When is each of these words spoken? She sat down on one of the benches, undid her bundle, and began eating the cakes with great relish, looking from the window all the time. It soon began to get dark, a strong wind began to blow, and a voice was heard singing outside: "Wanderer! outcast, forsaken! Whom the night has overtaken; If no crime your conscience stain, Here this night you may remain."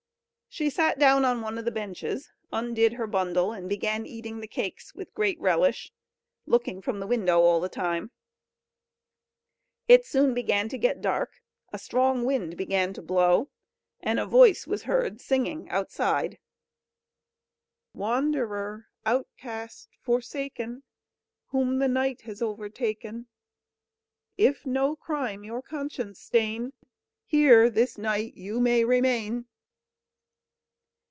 She 0.53 0.69
sat 0.69 0.99
down 0.99 1.23
on 1.23 1.39
one 1.39 1.57
of 1.57 1.63
the 1.63 1.71
benches, 1.71 2.29
undid 2.51 2.91
her 2.93 3.07
bundle, 3.07 3.53
and 3.53 3.69
began 3.69 4.05
eating 4.05 4.41
the 4.41 4.49
cakes 4.49 4.93
with 4.93 5.13
great 5.13 5.39
relish, 5.39 5.93
looking 6.45 6.81
from 6.81 6.99
the 6.99 7.07
window 7.07 7.39
all 7.39 7.61
the 7.61 7.69
time. 7.69 8.11
It 9.87 10.05
soon 10.05 10.33
began 10.33 10.67
to 10.67 10.77
get 10.77 10.99
dark, 10.99 11.41
a 11.71 11.79
strong 11.79 12.25
wind 12.25 12.57
began 12.57 12.91
to 12.95 13.01
blow, 13.01 13.49
and 14.01 14.19
a 14.19 14.25
voice 14.25 14.67
was 14.67 14.83
heard 14.83 15.21
singing 15.21 15.69
outside: 15.69 16.37
"Wanderer! 17.93 18.87
outcast, 19.05 19.87
forsaken! 20.01 20.83
Whom 21.51 21.79
the 21.79 21.87
night 21.87 22.23
has 22.23 22.41
overtaken; 22.41 23.27
If 24.37 24.65
no 24.65 24.97
crime 24.97 25.45
your 25.45 25.61
conscience 25.61 26.19
stain, 26.19 26.73
Here 27.23 27.69
this 27.69 27.97
night 27.97 28.35
you 28.35 28.59
may 28.59 28.83
remain." 28.83 29.45